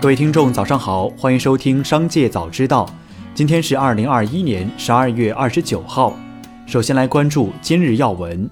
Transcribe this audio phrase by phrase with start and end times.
[0.00, 2.86] 各位听众，早上好，欢迎收听《商界早知道》。
[3.34, 6.16] 今天是二零二一年十二月二十九号。
[6.64, 8.48] 首先来关注今日要闻。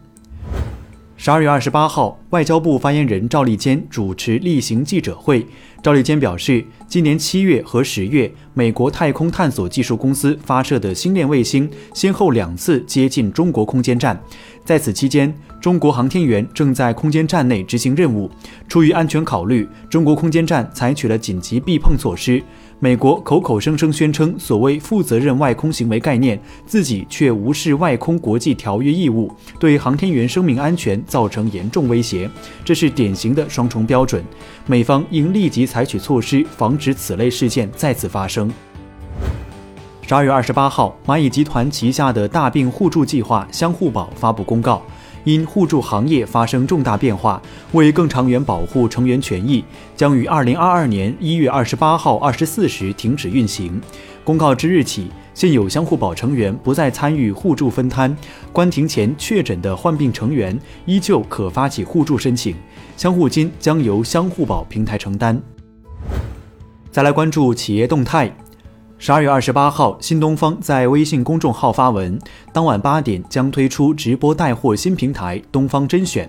[1.20, 5.44] 十二月二十八号，外交部发言人赵立坚主持例行记者会。
[5.82, 14.16] 赵立坚表示，今年七月和十月，美国太空探索技术公司发射的星链卫星先后两次接近中国空间站，
[14.64, 18.30] 在此期间，中国航天员正在空间站内执行任务。
[18.68, 22.40] 出于安全考虑，中国空间站采取了紧急避碰措施。
[22.80, 29.28] 美国口口声声宣称所谓负责任外空行为概念，自己却无视外空国际条约义务，
[29.58, 32.30] 对航天员生命安全造成严重威胁，
[32.64, 34.22] 这是典型的双重标准。
[34.64, 38.48] 美方应立即采取措施，防止此类事件再次发生。
[40.06, 44.80] 十二月二十八号，蚂蚁集团旗下的大病互助计划“相互保”发布公告。
[45.28, 47.40] 因互助行业发生重大变化，
[47.72, 49.62] 为更长远保护成员权益，
[49.94, 53.78] 将于二零二二年一月二十八号二十四时停止运行。
[54.24, 58.16] 公告之日起，现有相互保成员不再参与互助分摊。
[58.54, 62.56] 关停前确诊的患病成员依旧可发起互助申请，
[62.96, 65.38] 相互金将由相互保平台承担。
[66.90, 68.34] 再来关注企业动态。
[69.00, 72.18] 十二月二十八号，新东方在微信公众号发文，
[72.52, 76.28] 当晚八点将推出直播带货新平台“东方甄选”。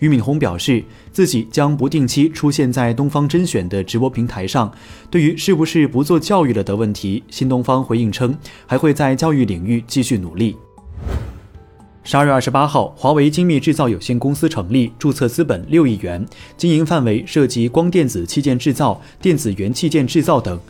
[0.00, 4.70] 俞敏洪表示，自己将不定期出现在“东方甄选”的直播平台上。
[5.10, 10.54] 对于是不是不做教育了的问题，新东方回应称，还会在教育领域继续努力。
[12.04, 16.26] 十二月二十八号，华为精密制造有限公司成立，注册资本六亿元，
[16.58, 20.60] 经营范围涉及光电子器件制造、电子元器件制造等。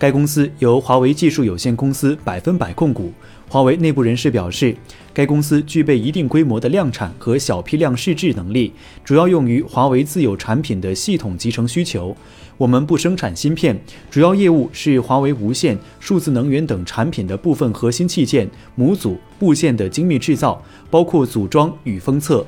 [0.00, 3.12] 该公司由华为技术有限公司百分百控股。
[3.46, 4.74] 华为内部人士表示，
[5.12, 8.72] 该公司具备一定规模的量产和小批量试制能力，
[9.04, 12.16] 主要用于华为自有产品的系统集成需求。
[12.56, 13.78] 我们不生产芯片，
[14.10, 22.46] 主要业务是华为无线、数字能源等产品的部分核心器件、模组、部件的精密制造，包括组装与封测。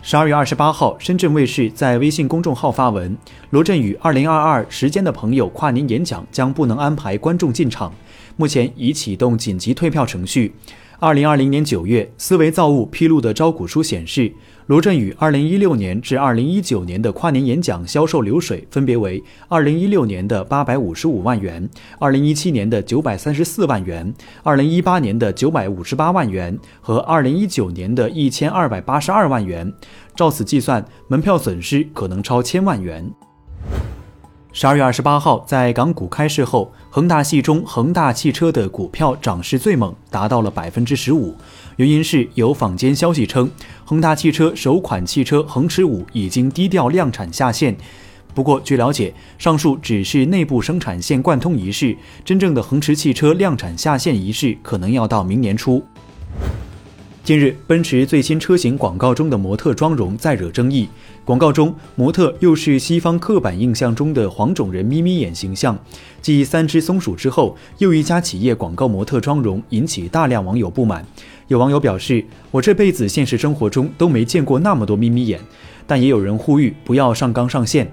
[0.00, 3.16] 十二月二十八号，深圳卫视在微信公众号发文：
[3.50, 7.92] 罗振宇二零二二时间的朋友跨年演讲将不能安排观众进场，
[8.36, 10.54] 目前已启动紧急退票程序。
[11.00, 14.32] 二零二零年九月，思维造物披露的招股书显示。
[14.66, 21.66] 罗振宇二零一六年至二零一九年的跨年演讲销售流水分别为：二零一六年的八百五十五万元，
[22.00, 29.72] 二零一七年的九百三十四万元，二零一八年的九百五十八万元和二零一九年的一千二百八十二万元。
[30.16, 33.08] 照此计算，门票损失可能超千万元。
[34.60, 41.32] 十二月二十八号，在港股开市后，恒大系中恒大汽车的股票涨势最猛，达到了百分之十五。
[41.76, 43.48] 原因是有坊间消息称，
[43.84, 47.76] 恒大汽车首款汽车恒驰五已经低调量产下线。
[48.34, 55.80] 不过，据了解，上述只是内部生产线贯通仪式，真正的恒驰汽车量产下线仪式可能要到明年初。
[57.28, 60.88] 近日，奔驰最新车型广告中的模特妆容再惹争议。
[61.26, 65.78] 广告中，模特又是西方刻板印象中的黄种人眯眯眼形象。
[66.22, 71.04] 继三只松鼠之后，又一家企业广告模特妆容引起大量网友不满。
[71.48, 75.38] 有网友表示：“我这辈子现实生活中都没见过那么多眯眯眼。”
[75.86, 77.92] 但也有人呼吁不要上纲上线。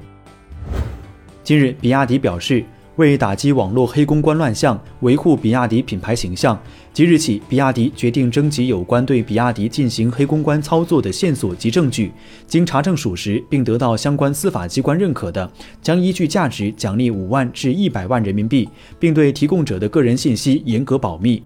[1.43, 2.63] 近日，比亚迪表示。
[2.97, 6.57] 为打击网络黑公关乱象，维护比亚迪品牌形象，
[6.93, 12.11] 即日起，比亚迪决定征集有关对比亚迪进行黑公关操作的线索及证据，
[12.47, 15.51] 经查证属实并得到相关司法机关认可的，
[15.81, 21.43] 将依据价值奖励五万至一百万人民币，并对提供者的个人信息严格保密。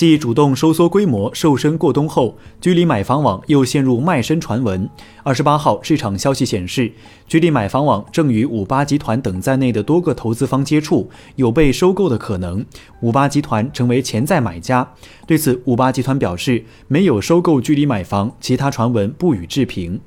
[0.00, 4.88] 继主动收缩规模、瘦身过冬后，居里买房网又陷入卖身传闻。
[5.22, 6.90] 二十八号，市场消息显示，
[7.28, 12.64] 居里买房网正与五八集团等在内的多个投资方接触，有被收购的可能。
[13.02, 14.90] 五八集团成为潜在买家。
[15.26, 20.00] 对此，五八集团表示没有收购居里买房，其他传闻不予置评。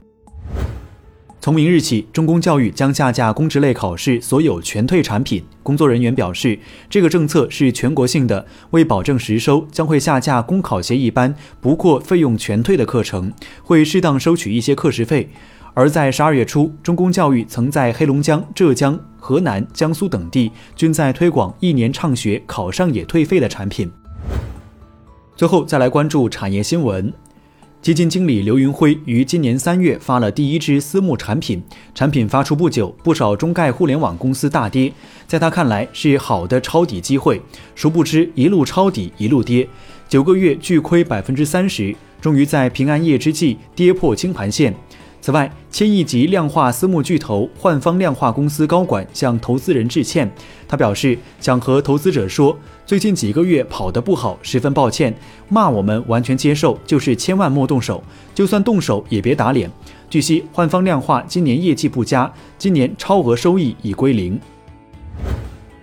[1.43, 5.43] 从明日起，中公教育将下架公职类考试所有全退产品。
[5.61, 6.57] 工作人员表示，
[6.89, 15.29] 这个政策是全国性的，为保证实收，将会下架公考协议班不过费用全退的课程，会适当收取一些课时费。
[15.73, 23.91] 而在十二月初，中公教育曾在黑龙江、浙江、河南、江苏等地均在推广一年畅学，考上也退费的产品。
[25.35, 27.11] 最后再来关注产业新闻。
[27.83, 31.61] 基金经理刘云辉于今年三月发了第一支私募产品，
[31.93, 34.89] 产品发出不久，不少中概互联网公司大跌，
[35.27, 37.41] 在他看来是好的抄底机会，
[37.75, 39.67] 殊不知一路抄底一路跌，
[40.07, 44.73] 九个月巨亏百分之三十，终于在平安夜之际跌破清盘线。
[45.23, 50.29] 此外，千亿级量化私募巨头幻方量化公司高管向投资人致歉。
[50.67, 55.15] 他表示，想和投资者说，最近几个月跑得不好，十分抱歉。
[55.47, 58.03] 骂我们完全接受，就是千万莫动手，
[58.35, 59.71] 就算动手也别打脸。
[60.09, 64.37] 据悉，幻方量化今年业绩不佳，今年超额收益已归零。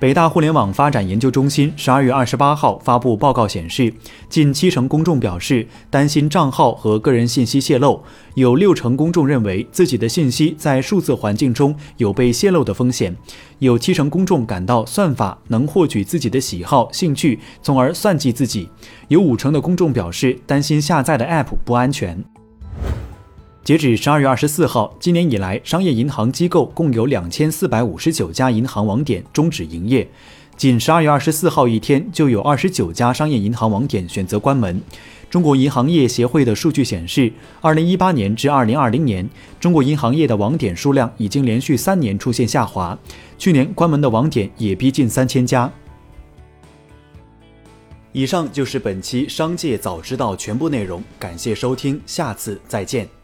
[0.01, 3.93] 北大互联网发展研究中心十二月二十八号发布报告显示，
[4.31, 8.03] 近七成公众表示担心账号和个人信息泄露，
[8.33, 13.15] 有六成公众认为自己的信息在数字环境中有被泄露的风险，
[13.59, 18.71] 有七成公众感到算法能获取自己的喜好、兴趣，从而算计自己，
[19.09, 22.25] 有五成的公众表示担心下载的 App 不安全。
[23.63, 30.09] 截止十二月二十四号，今年以来，商业银行机构共有两千四百五十九家银行网点终止营业。
[30.57, 34.81] 仅十二月二十四号一天，就有二十九家商业银行网点选择关门。
[35.29, 39.29] 中国银行业协会的数据显示，二零一八年至二零二零年，
[39.61, 42.99] 中国银行业的网点数量已经连续三年出现下滑，
[43.39, 45.71] 去年关门的网点也逼近三千家。
[48.13, 53.20] 以上就是本期《商界早知道》全部内容，感谢收听，下次再见。